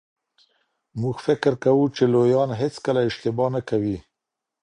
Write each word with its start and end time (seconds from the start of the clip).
موږ 1.01 1.15
فکر 1.25 1.53
کوو 1.63 1.85
چي 1.95 2.03
لویان 2.13 2.49
هیڅکله 2.61 2.99
اشتباه 3.07 3.49
نه 3.55 3.61
کوي. 3.69 3.97